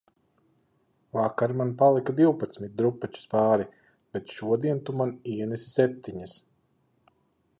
[1.17, 3.67] Vakar man palika divpadsmit drupačas pāri,
[4.17, 6.37] bet šodien tu man ienesi septiņas